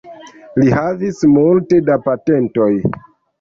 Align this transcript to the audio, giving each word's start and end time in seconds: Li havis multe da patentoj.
Li 0.61 0.71
havis 0.75 1.19
multe 1.33 1.79
da 1.91 1.99
patentoj. 2.09 2.71